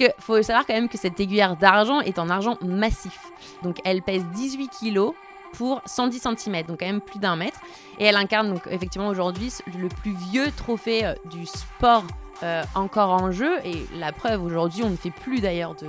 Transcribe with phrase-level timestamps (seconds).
[0.00, 3.18] que faut savoir quand même que cette aiguillère d'argent est en argent massif.
[3.62, 5.12] Donc elle pèse 18 kilos
[5.52, 7.60] pour 110 cm, donc quand même plus d'un mètre.
[7.98, 12.04] Et elle incarne donc effectivement aujourd'hui le plus vieux trophée euh, du sport
[12.42, 13.58] euh, encore en jeu.
[13.64, 15.88] Et la preuve aujourd'hui, on ne fait plus d'ailleurs de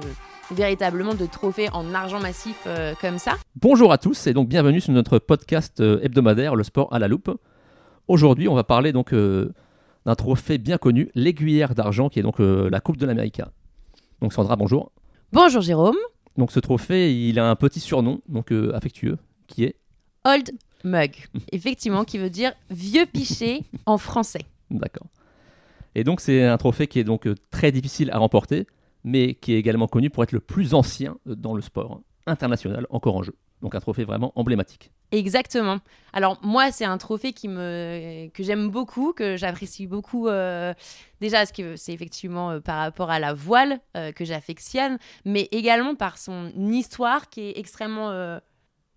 [0.53, 3.37] véritablement de trophées en argent massif euh, comme ça.
[3.55, 7.31] Bonjour à tous et donc bienvenue sur notre podcast hebdomadaire Le Sport à la loupe.
[8.09, 12.81] Aujourd'hui, on va parler donc d'un trophée bien connu, l'aiguillère d'argent, qui est donc la
[12.81, 13.41] Coupe de l'Amérique.
[14.21, 14.91] Donc Sandra, bonjour.
[15.31, 15.97] Bonjour Jérôme.
[16.37, 19.75] Donc ce trophée, il a un petit surnom, donc affectueux, qui est
[20.25, 20.51] Old
[20.83, 21.15] Mug,
[21.51, 24.45] effectivement, qui veut dire vieux piché en français.
[24.69, 25.07] D'accord.
[25.95, 28.67] Et donc c'est un trophée qui est donc euh, très difficile à remporter,
[29.03, 32.85] mais qui est également connu pour être le plus ancien euh, dans le sport international
[32.91, 33.35] encore en jeu.
[33.61, 34.91] Donc un trophée vraiment emblématique.
[35.11, 35.79] Exactement.
[36.13, 40.27] Alors moi, c'est un trophée qui me que j'aime beaucoup, que j'apprécie beaucoup.
[40.27, 40.73] Euh,
[41.19, 43.79] déjà, parce que c'est effectivement par rapport à la voile
[44.15, 48.39] que j'affectionne, mais également par son histoire qui est extrêmement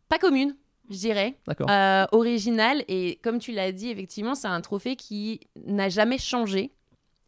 [0.09, 0.57] pas commune,
[0.91, 1.35] je dirais.
[1.69, 2.85] Euh, original.
[2.89, 6.73] Et comme tu l'as dit, effectivement, c'est un trophée qui n'a jamais changé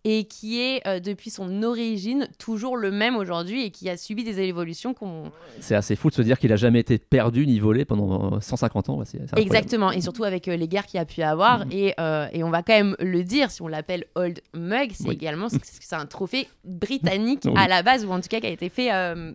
[0.08, 4.22] et qui est euh, depuis son origine toujours le même aujourd'hui et qui a subi
[4.22, 5.32] des évolutions qu'on...
[5.58, 8.88] C'est assez fou de se dire qu'il a jamais été perdu ni volé pendant 150
[8.88, 9.02] ans.
[9.34, 11.66] Exactement, et surtout avec euh, les guerres qu'il a pu avoir.
[11.66, 11.94] Mm-hmm.
[12.32, 15.48] et, et, on va quand même le dire, si on l'appelle Old Mug, c'est également
[15.50, 18.90] c'est un trophée britannique à la base, ou en tout cas qui a été fait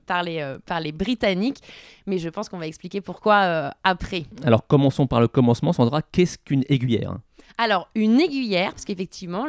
[0.05, 1.57] par, les, par les Britanniques.
[2.07, 4.23] Mais je pense qu'on va expliquer pourquoi après.
[4.45, 6.01] Alors commençons par le commencement, Sandra.
[6.01, 7.17] Qu'est-ce qu'une aiguillère
[7.57, 9.47] alors, une aiguillère, parce qu'effectivement,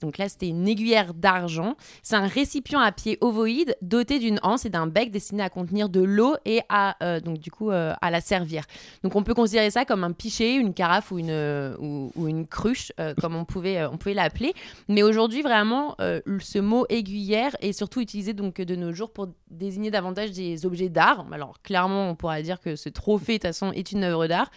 [0.00, 4.64] donc là c'était une aiguillère d'argent, c'est un récipient à pied ovoïde doté d'une anse
[4.64, 7.94] et d'un bec destiné à contenir de l'eau et à, euh, donc, du coup, euh,
[8.00, 8.64] à la servir.
[9.02, 12.46] Donc on peut considérer ça comme un pichet, une carafe ou une, euh, ou, une
[12.46, 14.52] cruche, comme on pouvait, pouvait l'appeler.
[14.88, 19.90] Mais aujourd'hui, vraiment, ce mot aiguillère est surtout utilisé donc, de nos jours pour désigner
[19.90, 21.26] davantage des objets d'art.
[21.32, 24.50] Alors clairement, on pourra dire que ce trophée, de toute façon, est une œuvre d'art.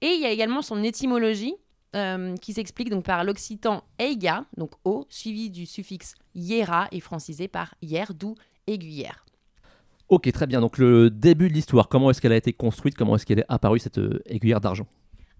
[0.00, 1.54] Et il y a également son étymologie,
[1.94, 7.48] euh, qui s'explique donc par l'occitan eiga, donc o, suivi du suffixe yera et francisé
[7.48, 8.36] par hier, d'où
[8.66, 9.24] aiguillère.
[10.08, 10.60] Ok, très bien.
[10.60, 13.46] Donc le début de l'histoire, comment est-ce qu'elle a été construite Comment est-ce qu'elle est
[13.48, 14.86] apparue cette euh, aiguillère d'argent?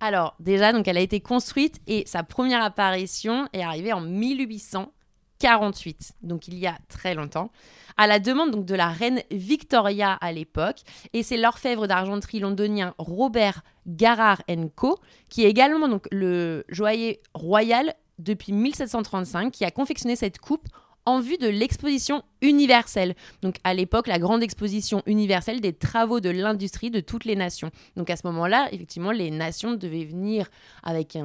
[0.01, 6.15] Alors déjà, donc elle a été construite et sa première apparition est arrivée en 1848,
[6.23, 7.51] donc il y a très longtemps
[7.97, 10.81] à la demande donc de la reine Victoria à l'époque.
[11.13, 14.43] Et c'est l'orfèvre d'argenterie londonien Robert Garrard
[14.76, 14.98] Co,
[15.28, 20.69] qui est également donc le joaillier royal depuis 1735, qui a confectionné cette coupe
[21.04, 23.15] en vue de l'exposition universelle.
[23.42, 27.71] Donc à l'époque, la grande exposition universelle des travaux de l'industrie de toutes les nations.
[27.97, 30.48] Donc à ce moment-là, effectivement, les nations devaient venir
[30.82, 31.19] avec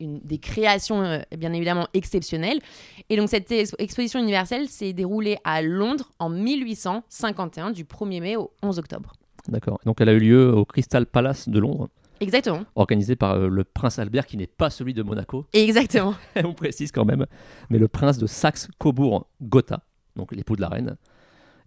[0.00, 2.60] des créations euh, bien évidemment exceptionnelles.
[3.08, 8.52] Et donc cette exposition universelle s'est déroulée à Londres en 1851, du 1er mai au
[8.62, 9.12] 11 octobre.
[9.46, 9.78] D'accord.
[9.84, 11.88] Donc elle a eu lieu au Crystal Palace de Londres.
[12.20, 12.64] Exactement.
[12.74, 15.46] Organisé par euh, le prince Albert, qui n'est pas celui de Monaco.
[15.52, 16.14] Exactement.
[16.44, 17.26] On précise quand même.
[17.70, 19.80] Mais le prince de Saxe-Cobourg-Gotha,
[20.16, 20.96] donc l'époux de la reine.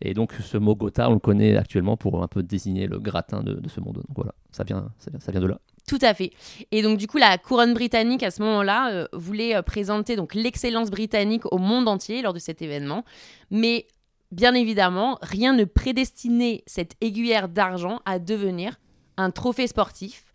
[0.02, 3.44] Et donc ce mot Gotha, on le connaît actuellement pour un peu désigner le gratin
[3.44, 3.98] de, ce monde.
[3.98, 5.60] Donc voilà, ça vient, ça vient, de là.
[5.88, 6.32] Tout à fait.
[6.72, 10.34] Et donc du coup, la couronne britannique à ce moment-là euh, voulait euh, présenter donc
[10.34, 13.06] l'excellence britannique au monde entier lors de cet événement.
[13.52, 13.86] Mais
[14.32, 18.80] bien évidemment, rien ne prédestinait cette aiguillère d'argent à devenir
[19.18, 20.32] un trophée sportif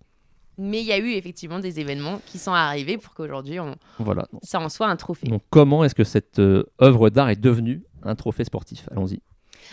[0.59, 3.77] mais il y a eu effectivement des événements qui sont arrivés pour qu'aujourd'hui, on...
[3.99, 4.27] voilà.
[4.43, 5.29] ça en soit un trophée.
[5.29, 8.89] Donc, comment est-ce que cette euh, œuvre d'art est devenue un trophée sportif?
[8.91, 9.21] Allons-y.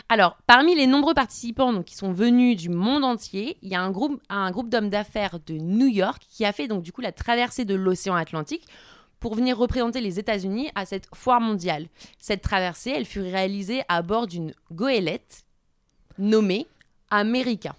[0.09, 3.81] Alors, parmi les nombreux participants donc, qui sont venus du monde entier, il y a
[3.81, 7.01] un groupe, un groupe d'hommes d'affaires de New York qui a fait donc du coup
[7.01, 8.65] la traversée de l'océan Atlantique
[9.23, 11.87] pour venir représenter les États-Unis à cette foire mondiale.
[12.19, 15.45] Cette traversée, elle fut réalisée à bord d'une goélette
[16.17, 16.67] nommée
[17.09, 17.73] America.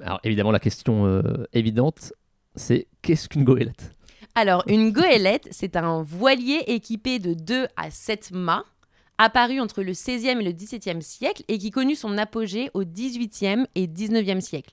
[0.00, 1.22] Alors évidemment, la question euh,
[1.52, 2.12] évidente,
[2.54, 3.90] c'est qu'est-ce qu'une goélette?
[4.36, 8.64] Alors, une goélette, c'est un voilier équipé de 2 à 7 mâts,
[9.18, 13.66] apparu entre le 16e et le 17e siècle et qui connut son apogée au 18e
[13.74, 14.70] et 19e siècle.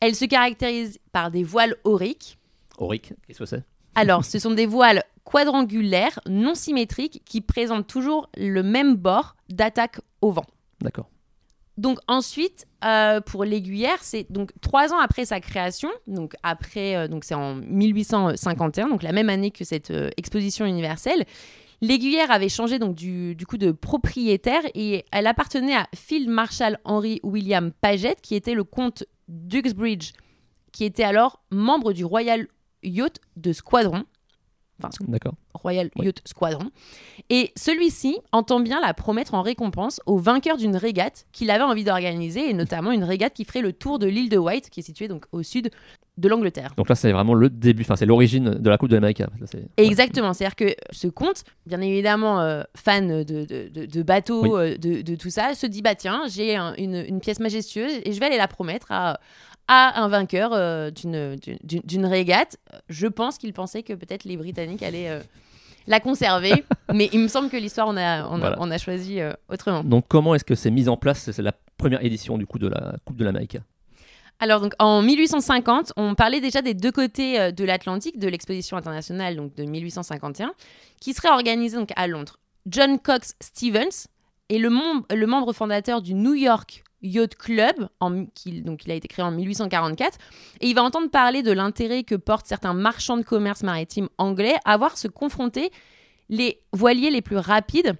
[0.00, 2.38] Elle se caractérise par des voiles auriques.
[2.76, 3.62] Aurique, qu'est-ce que c'est?
[3.94, 10.00] Alors, ce sont des voiles quadrangulaires, non symétriques, qui présentent toujours le même bord d'attaque
[10.20, 10.46] au vent.
[10.80, 11.08] D'accord.
[11.78, 17.08] Donc ensuite, euh, pour l'aiguillère, c'est donc trois ans après sa création, donc après, euh,
[17.08, 21.24] donc c'est en 1851, donc la même année que cette euh, exposition universelle.
[21.80, 27.18] L'aiguillère avait changé donc du, coup de propriétaire et elle appartenait à Phil Marshall Henry
[27.24, 30.12] William Paget, qui était le comte d'Uxbridge,
[30.70, 32.46] qui était alors membre du Royal
[32.84, 34.04] Yacht de Squadron.
[34.84, 35.32] Enfin.
[35.54, 36.06] Royal Oui.
[36.06, 36.70] Yacht Squadron.
[37.30, 41.84] Et celui-ci entend bien la promettre en récompense au vainqueur d'une régate qu'il avait envie
[41.84, 44.82] d'organiser, et notamment une régate qui ferait le tour de l'île de White, qui est
[44.82, 45.70] située donc au sud
[46.18, 46.72] de l'Angleterre.
[46.76, 49.22] Donc là, c'est vraiment le début, enfin, c'est l'origine de la Coupe de l'Amérique.
[49.46, 54.58] C'est- Exactement, c'est-à-dire que ce comte, bien évidemment euh, fan de, de, de- de bateaux,
[54.58, 54.72] Oui.
[54.72, 57.92] euh, de, de tout ça, se dit bah tiens, j'ai un- une, une pièce majestueuse
[58.04, 59.20] et je vais aller la promettre à,
[59.68, 62.56] à un vainqueur euh, d'une- d'une d'une régate.
[62.88, 65.20] Je pense qu'il pensait que peut-être les Britanniques allaient euh,
[65.86, 68.56] la conserver, mais il me semble que l'histoire on a, on Voilà.
[68.60, 69.82] on a choisi euh, autrement.
[69.84, 71.30] Donc comment est-ce que c'est mis en place?
[71.30, 73.56] C'est la première édition du coup de la Coupe de l'Amérique.
[74.40, 79.36] Alors donc en 1850, on parlait déjà des deux côtés de l'Atlantique de l'exposition internationale
[79.36, 80.52] donc de 1851
[81.00, 82.38] qui serait organisée donc à Londres.
[82.66, 84.06] John Cox Stevens
[84.50, 88.90] est le, mem- le membre fondateur du New York Yacht Club, en, qui, donc il
[88.90, 90.18] a été créé en 1844,
[90.60, 94.54] et il va entendre parler de l'intérêt que portent certains marchands de commerce maritime anglais
[94.64, 95.70] à voir se confronter
[96.28, 97.94] les voiliers les plus rapides,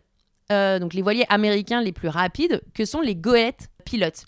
[0.50, 4.24] euh, donc les voiliers américains les plus rapides, que sont les goélettes pilotes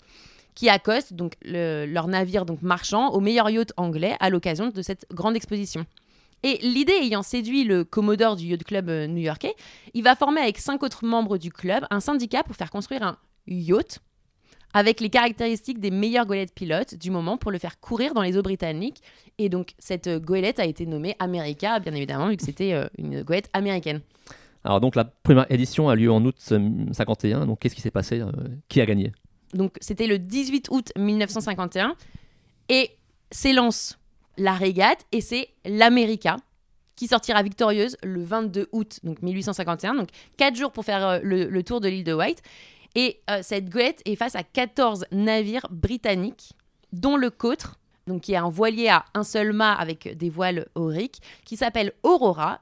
[0.53, 4.81] qui accostent donc le- leur navire donc marchand au meilleur yacht anglais à l'occasion de
[4.81, 5.85] cette grande exposition.
[6.43, 9.53] Et l'idée ayant séduit le commodore du yacht club euh, new-yorkais,
[9.93, 13.17] il va former avec cinq autres membres du club un syndicat pour faire construire un
[13.47, 13.99] yacht
[14.75, 18.37] avec les caractéristiques des meilleurs goélettes pilotes du moment pour le faire courir dans les
[18.37, 19.01] eaux britanniques.
[19.37, 22.85] Et donc cette euh, goélette a été nommée America, bien évidemment, vu que c'était euh,
[22.97, 24.01] une goélette américaine.
[24.65, 27.45] Alors donc la première édition a lieu en août euh, 51.
[27.45, 28.31] Donc qu'est-ce qui s'est passé euh,
[28.67, 29.13] Qui a gagné?
[29.53, 31.95] Donc c'était le 18 août 1951
[32.67, 32.91] et
[33.31, 33.97] s'élance
[34.37, 36.35] la régate et c'est l'America
[36.95, 41.45] qui sortira victorieuse le 22 août donc 1851 donc quatre jours pour faire euh, le,
[41.45, 42.41] le tour de l'île de White
[42.95, 46.53] et euh, cette goélette est face à 14 navires britanniques
[46.91, 47.77] dont le Côtre
[48.07, 51.91] donc qui est un voilier à un seul mât avec des voiles auriques qui s'appelle
[52.03, 52.61] Aurora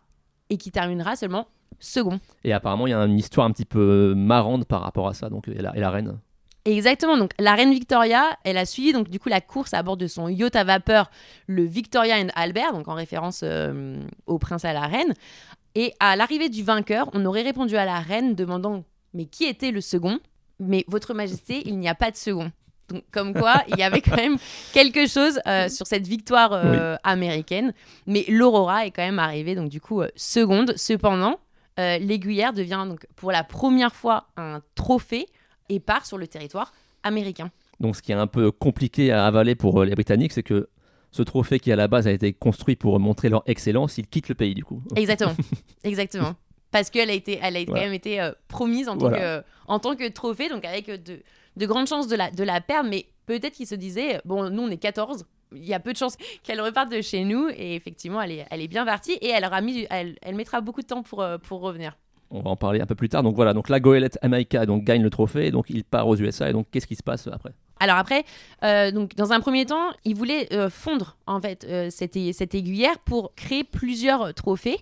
[0.50, 1.48] et qui terminera seulement
[1.80, 5.14] second Et apparemment il y a une histoire un petit peu marrante par rapport à
[5.14, 5.30] ça.
[5.30, 6.18] Donc et la, et la reine.
[6.66, 7.18] Exactement.
[7.18, 10.08] Donc la reine Victoria, elle a suivi donc du coup la course à bord de
[10.08, 11.12] son yacht à vapeur,
[11.48, 15.14] le Victoria and Albert, donc en référence euh, au prince et à la reine.
[15.76, 18.84] Et à l'arrivée du vainqueur, on aurait répondu à la reine demandant
[19.14, 20.20] mais qui était le second?
[20.60, 22.52] Mais votre Majesté, il n'y a pas de second.
[22.90, 24.38] Donc comme quoi, il y avait quand même
[24.74, 27.74] quelque chose euh, sur cette victoire euh, américaine.
[28.08, 30.74] Mais l'Aurora est quand même arrivée donc du coup euh, seconde.
[30.76, 31.40] Cependant,
[31.80, 35.28] euh, l'aiguillère devient donc pour la première fois un trophée
[35.70, 36.74] et part sur le territoire
[37.04, 37.52] américain.
[37.80, 40.70] Donc ce qui est un peu compliqué à avaler pour les Britanniques, c'est que
[41.12, 44.30] ce trophée qui à la base a été construit pour montrer leur excellence, ils quittent
[44.30, 44.82] le pays du coup.
[44.96, 45.36] Exactement.
[45.84, 46.36] Exactement.
[46.74, 47.66] Parce qu'elle a, été, elle a Voilà.
[47.80, 49.18] quand même été euh, promise en tant, Voilà.
[49.18, 51.20] que, euh, en tant que trophée, donc avec euh, de,
[51.56, 54.64] de grandes chances de la, de la perdre, mais peut-être qu'ils se disaient, bon, nous
[54.64, 55.26] on est 14,
[55.56, 58.46] il y a peu de chances qu'elle reparte de chez nous, et effectivement, elle est,
[58.50, 61.22] elle est bien partie, et elle, aura mis, elle, elle mettra beaucoup de temps pour,
[61.22, 61.96] euh, pour revenir.
[62.36, 63.22] On va en parler un peu plus tard.
[63.22, 64.18] Donc voilà, donc la goélette
[64.66, 66.50] donc, gagne le trophée, donc il part aux USA.
[66.50, 67.52] Et donc qu'est-ce qui se passe après?
[67.80, 68.24] Alors après,
[68.64, 72.56] euh, donc dans un premier temps, ils voulaient euh, fondre en fait euh, cette, cette
[72.56, 74.78] aiguillère pour créer plusieurs trophées.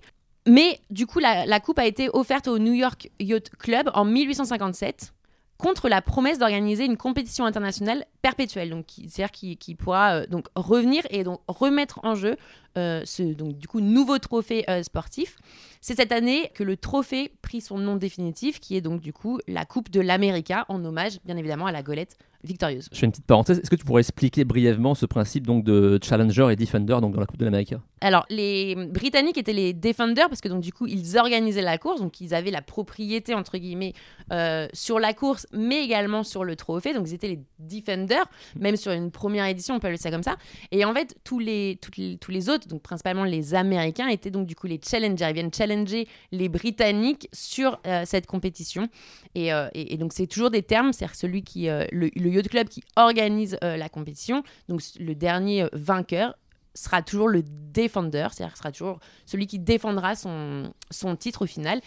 [0.47, 5.13] Mais du coup, la, coupe a été offerte au New York Yacht Club en 1857
[5.57, 10.25] contre la promesse d'organiser une compétition internationale perpétuelle, donc qui- c'est-à-dire qui, qui pourra euh,
[10.27, 12.35] donc revenir et donc remettre en jeu
[12.77, 15.37] euh, ce donc du coup nouveau trophée euh, sportif.
[15.81, 19.39] C'est cette année que le trophée prit son nom définitif, qui est donc du coup
[19.47, 22.87] la Coupe de l'America, en hommage bien évidemment à la golette victorieuse.
[22.91, 23.59] Je fais une petite parenthèse.
[23.59, 27.19] Est-ce que tu pourrais expliquer brièvement ce principe donc de challenger et defender donc dans
[27.19, 30.87] la Coupe de l'Amérique Alors, les Britanniques étaient les defenders parce que donc du coup,
[30.87, 33.93] ils organisaient la course, donc ils avaient la propriété entre guillemets
[34.31, 36.93] euh, sur la course, mais également sur le trophée.
[36.93, 38.10] Donc ils étaient les defenders,
[38.55, 40.37] même sur une première édition, on peut appeler ça comme ça.
[40.71, 44.55] Et en fait, tous les, tous les autres, donc principalement les Américains, étaient donc du
[44.55, 45.27] coup les challengers.
[45.29, 48.87] Ils viennent challenger les Britanniques sur euh, cette compétition.
[49.35, 52.47] Et, euh, et- donc c'est toujours des termes, c'est-à-dire celui qui, euh, le, le yacht
[52.49, 56.35] club qui organise la compétition, donc le dernier vainqueur
[56.73, 61.81] sera toujours le défendeur, c'est-à-dire sera toujours celui qui défendra son, son titre au final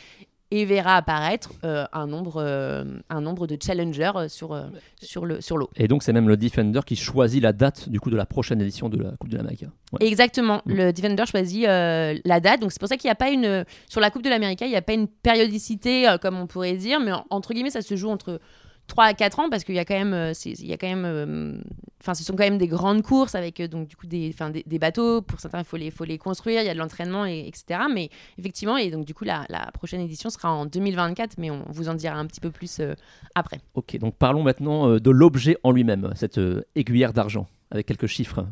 [0.61, 4.65] et verra apparaître euh, un, nombre, euh, un nombre de challengers euh, sur, euh,
[5.03, 5.69] sur le sur l'eau.
[5.77, 8.61] Et donc c'est même le defender qui choisit la date du coup de la prochaine
[8.61, 9.65] édition de la Coupe de l'Amérique.
[9.93, 10.07] Ouais.
[10.07, 10.73] Exactement, Mm.
[10.75, 13.65] le defender choisit euh, la date, donc c'est pour ça qu'il n'y a pas une
[13.89, 16.75] sur la Coupe de l'Amérique, il n'y a pas une périodicité euh, comme on pourrait
[16.77, 18.41] dire, mais en- entre guillemets ça se joue entre
[18.87, 20.87] 3 à 4 ans parce qu'il y a quand même euh, il y a quand
[20.87, 21.59] même euh,
[22.01, 24.63] enfin ce sont quand même des grandes courses avec euh, donc du coup des des,
[24.67, 27.25] des bateaux pour certains il faut les faut les construire il y a de l'entraînement
[27.25, 31.39] et etc mais effectivement et donc du coup la, la prochaine édition sera en 2024
[31.39, 32.95] mais on vous en dira un petit peu plus euh,
[33.35, 37.87] après Ok, donc parlons maintenant euh, de l'objet en lui-même, cette euh, aiguillère d'argent avec
[37.87, 38.47] quelques chiffres.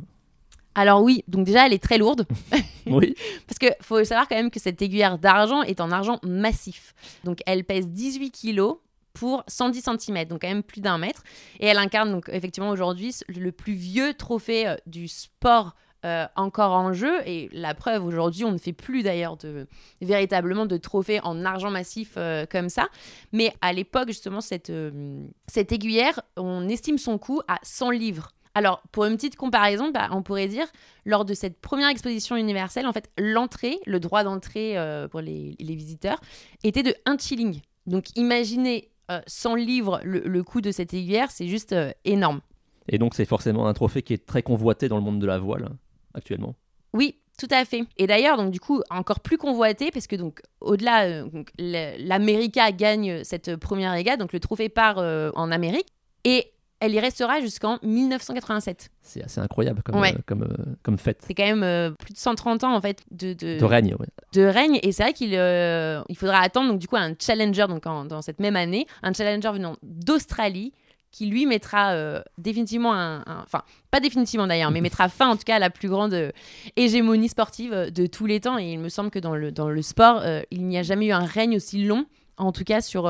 [0.75, 2.27] Alors oui, donc déjà elle est très lourde.
[2.85, 3.15] Oui.
[3.47, 6.95] Parce qu'il faut savoir quand même que cette aiguillère d'argent est en argent massif.
[7.23, 8.79] Donc elle pèse 18 kilos
[9.13, 11.23] pour 110 cm, donc quand même plus d'un mètre.
[11.61, 16.73] Et elle incarne donc effectivement aujourd'hui le plus vieux trophée euh, du sport euh, encore
[16.73, 17.21] en jeu.
[17.27, 19.69] Et la preuve, aujourd'hui, on ne fait plus d'ailleurs de,
[20.01, 22.89] véritablement de trophées en argent massif euh, comme ça.
[23.33, 24.73] Mais à l'époque, justement, cette,
[25.47, 28.33] cette aiguillère, on estime son coût à 100 livres.
[28.55, 30.67] Alors, pour une petite comparaison, bah, on pourrait dire,
[31.07, 34.77] lors de cette première exposition universelle, en fait, l'entrée, le droit d'entrée
[35.11, 36.21] pour les, les, visiteurs,
[36.63, 37.63] était de 1 shilling.
[37.87, 38.92] Donc, imaginez
[39.27, 42.41] 100 livres le, le coût de cette aiguillère, c'est juste énorme.
[42.89, 45.39] Et donc, c'est forcément un trophée qui est très convoité dans le monde de la
[45.39, 45.69] voile
[46.15, 46.55] actuellement.
[46.95, 47.85] Oui, tout à fait.
[47.97, 51.25] Et d'ailleurs, donc du coup, encore plus convoité parce que donc au-delà, euh,
[51.59, 55.89] l'América gagne cette première régate, donc le trophée part euh, en Amérique
[56.25, 58.91] et elle y restera jusqu'en 1987.
[59.03, 60.49] C'est assez incroyable comme, euh, comme,
[60.83, 61.23] comme fête.
[61.27, 63.95] C'est quand même plus de 130 ans en fait de, de, règne.
[63.99, 64.07] Ouais.
[64.35, 67.85] De règne et c'est vrai qu'il il faudra attendre donc du coup un challenger donc
[67.85, 70.73] dans cette même année, un challenger venant d'Australie
[71.13, 75.45] qui lui mettra euh, définitivement un, Enfin, pas définitivement d'ailleurs, mais mettra fin en tout
[75.45, 76.33] cas à la plus grande euh,
[76.75, 78.59] hégémonie sportive euh, de tous les temps.
[78.59, 81.13] Et il me semble que dans le, dans le sport, il n'y a jamais eu
[81.13, 82.07] un règne aussi long,
[82.39, 83.03] en tout cas sur,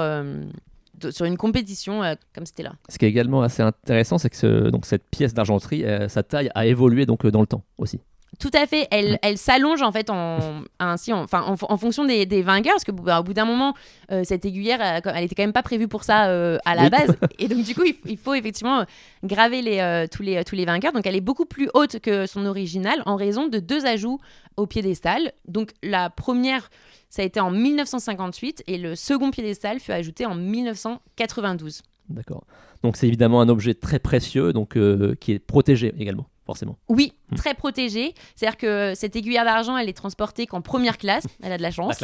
[1.10, 2.02] sur une compétition
[2.34, 2.74] comme c'était là.
[2.88, 6.66] Ce qui est également assez intéressant, c'est que donc, cette pièce d'argenterie, sa taille a
[6.66, 8.00] évolué donc, dans le temps aussi.
[8.42, 8.88] Tout à fait.
[8.90, 12.90] Elle, elle s'allonge en fait en, ainsi, enfin, en, fonction des, des, vainqueurs, parce que
[12.90, 13.72] bah, au bout d'un moment,
[14.10, 17.16] euh, cette aiguillère, elle, était quand même pas prévue pour ça euh, à la base.
[17.38, 18.84] Et donc du coup, il, faut effectivement
[19.22, 20.92] graver les, euh, tous, les, tous les vainqueurs.
[20.92, 24.18] Donc elle est beaucoup plus haute que son original en raison de deux ajouts
[24.56, 25.30] au piédestal.
[25.46, 26.68] Donc la première,
[27.10, 31.82] ça a été en 1958 et le second piédestal fut ajouté en 1992.
[32.08, 32.42] D'accord.
[32.82, 34.76] Donc c'est évidemment un objet très précieux, donc
[35.20, 36.76] qui est protégé également forcément.
[36.88, 37.36] Oui, hmm.
[37.36, 38.14] très protégée.
[38.36, 41.24] C'est-à-dire que cette aiguillère d'argent, elle est transportée qu'en première classe.
[41.42, 41.98] Elle a de la chance.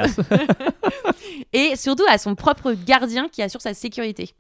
[1.53, 4.35] et surtout à son propre gardien qui assure sa sécurité.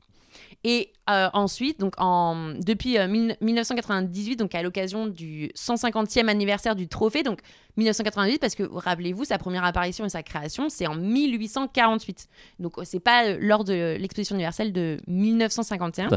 [0.64, 6.88] Et euh, ensuite, donc en, depuis 1998, euh, donc à l'occasion du 150e anniversaire du
[6.88, 7.40] trophée, donc
[7.76, 12.28] 1998, parce que rappelez-vous, sa première apparition et sa création, c'est en 1848.
[12.58, 16.08] Donc c'est pas euh, lors de l'exposition universelle de 1951.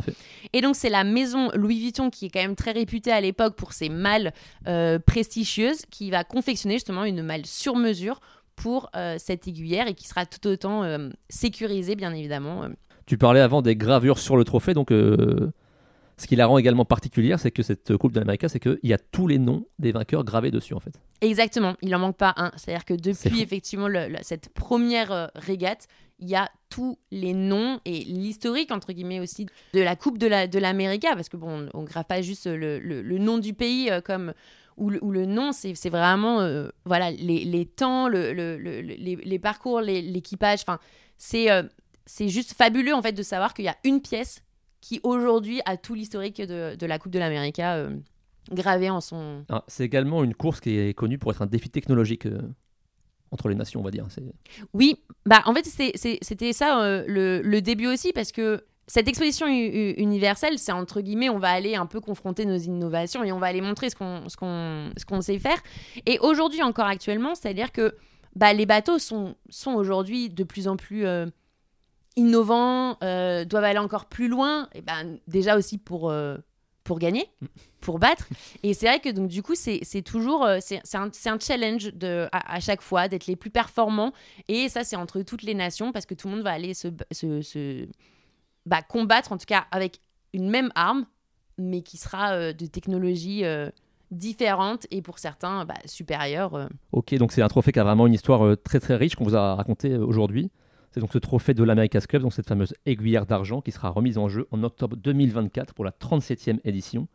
[0.54, 3.56] Et donc c'est la maison Louis Vuitton qui est quand même très réputée à l'époque
[3.56, 4.34] pour ses malles
[5.06, 8.20] prestigieuses, qui va confectionner justement une malle sur mesure
[8.56, 10.84] pour cette aiguillère et qui sera tout autant
[11.30, 12.70] sécurisée, bien évidemment.
[13.12, 15.52] Tu parlais avant des gravures sur le trophée, donc euh,
[16.16, 18.94] ce qui la rend également particulière, c'est que cette Coupe de l'Amérique, c'est qu'il y
[18.94, 20.94] a tous les noms des vainqueurs gravés dessus en fait.
[21.20, 22.54] Exactement, il n'en manque pas un.
[22.56, 23.90] C'est-à-dire que depuis effectivement
[24.22, 25.90] cette première euh, régate,
[26.20, 30.60] il y a tous les noms et l'historique entre guillemets aussi de la Coupe de
[30.60, 34.32] l'Amérique, parce que bon, on, ne grave pas juste le, nom du pays euh, comme
[34.78, 36.48] ou le, nom, c'est vraiment
[36.86, 40.62] voilà les, temps, les, les, parcours, l'équipage.
[40.62, 40.80] Enfin,
[41.18, 41.50] c'est
[42.12, 44.44] c'est juste fabuleux en fait de savoir qu'il y a une pièce
[44.82, 47.96] qui aujourd'hui a tout l'historique de, la Coupe de l'Amérique euh,
[48.52, 49.46] gravé en son.
[49.48, 52.26] Ah, c'est également une course qui est connue pour être un défi technologique.
[52.26, 52.42] Euh,
[53.34, 54.06] entre les nations, on va dire.
[54.74, 60.60] Oui, bah en fait c'était ça euh, le, début aussi parce que cette exposition universelle,
[60.60, 63.62] c'est entre guillemets, on va aller un peu confronter nos innovations et on va aller
[63.62, 64.36] montrer ce qu'on ce
[64.98, 65.64] ce qu'on sait faire.
[66.06, 67.96] Et aujourd'hui encore actuellement, c'est-à-dire que
[68.36, 71.06] bah, les bateaux sont, sont aujourd'hui de plus en plus
[72.16, 76.38] innovants, euh, doivent aller encore plus loin, et ben, déjà aussi pour, euh,
[76.84, 77.46] pour gagner, mm.
[77.80, 78.28] pour battre.
[78.64, 82.28] Et c'est vrai que donc, du coup, c'est toujours euh, c'est un, un, challenge de,
[82.32, 84.14] à, chaque fois d'être les plus performants.
[84.48, 86.90] Et ça, c'est entre toutes les nations parce que tout le monde va aller se,
[87.12, 87.88] se, se
[88.66, 90.00] bah, combattre, en tout cas avec
[90.34, 91.06] une même arme,
[91.58, 93.44] mais qui sera de technologie
[94.12, 96.70] différente et pour certains bah, supérieure.
[96.92, 99.36] Ok, donc c'est un trophée qui a vraiment une histoire très très riche qu'on vous
[99.36, 100.52] a raconté aujourd'hui.
[100.92, 104.18] C'est donc ce trophée de l'America's Cup, donc cette fameuse aiguillère d'argent qui sera remise
[104.18, 107.08] en jeu en octobre 2024 pour la 37e édition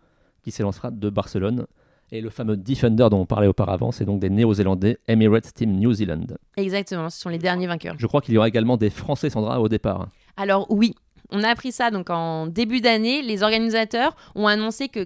[0.43, 1.67] qui s'élancera de Barcelone.
[2.11, 5.93] Et le fameux Defender dont on parlait auparavant, c'est donc des Néo-Zélandais Emirates Team New
[5.93, 6.27] Zealand.
[6.57, 7.97] Exactement, ce sont les derniers vainqueurs.
[7.99, 10.09] Je crois qu'il y aura également des Français, Sandra, au départ.
[10.37, 10.95] Alors oui,
[11.31, 13.23] on a appris ça donc en début d'année.
[13.23, 15.05] Les organisateurs ont annoncé que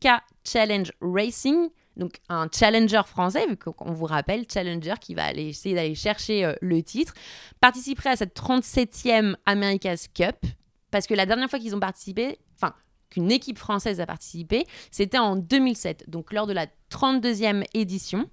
[0.00, 0.08] K
[0.44, 5.74] Challenge Racing donc un challenger français, vu qu'on vous rappelle, challenger qui va aller essayer
[5.74, 7.14] d'aller chercher euh, le titre,
[7.60, 10.36] participerait à cette 37e America's Cup,
[10.90, 12.74] parce que la dernière fois qu'ils ont participé, enfin
[13.10, 18.28] qu'une équipe française a participé, c'était en 2007, donc lors de la 32e édition.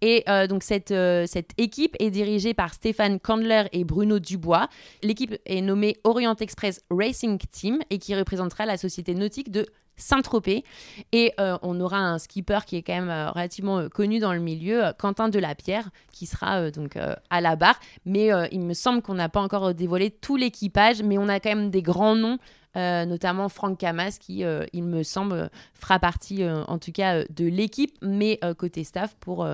[0.00, 4.68] Et euh, donc cette, euh, cette équipe est dirigée par Stéphane Kandler et Bruno Dubois.
[5.02, 10.64] L'équipe est nommée Orient Express Racing Team et qui représentera la société nautique de Saint-Tropez.
[11.12, 14.32] Et euh, on aura un skipper qui est quand même euh, relativement euh, connu dans
[14.32, 16.96] le milieu, Quentin Delapierre, qui sera donc
[17.30, 17.78] à la barre.
[18.04, 21.50] Mais il me semble qu'on n'a pas encore dévoilé tout l'équipage, mais on a quand
[21.50, 22.38] même des grands noms.
[22.76, 28.38] notamment Franck Camas qui, il me semble, fera partie en tout cas de l'équipe, mais
[28.58, 29.46] côté staff pour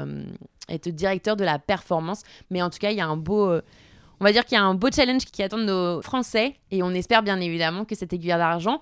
[0.69, 2.23] être directeur de la performance.
[2.51, 3.51] Mais en tout cas, il y a un beau,
[4.21, 6.91] on va dire qu'il y a un beau challenge qui attend nos Français et on
[6.91, 8.81] espère bien évidemment que cette aiguille d'argent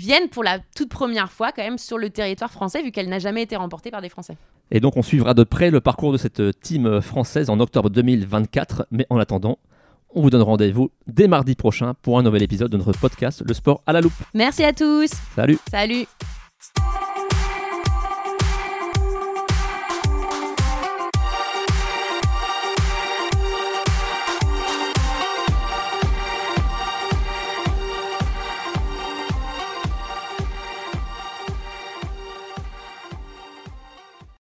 [0.00, 3.18] vienne pour la toute première fois quand même sur le territoire français vu qu'elle n'a
[3.18, 4.36] jamais été remportée par des Français.
[4.70, 8.86] Et donc on suivra de près le parcours de cette team française en octobre 2024.
[8.90, 9.58] Mais en attendant,
[10.14, 13.54] on vous donne rendez-vous dès mardi prochain pour un nouvel épisode de notre podcast Le
[13.54, 14.12] sport à la loupe.
[14.34, 15.10] Merci à tous.
[15.36, 16.06] Salut Salut.